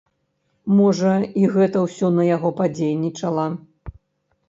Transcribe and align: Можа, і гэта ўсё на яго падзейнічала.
Можа, 0.77 1.11
і 1.43 1.45
гэта 1.57 1.85
ўсё 1.85 2.07
на 2.19 2.27
яго 2.35 2.55
падзейнічала. 2.63 3.49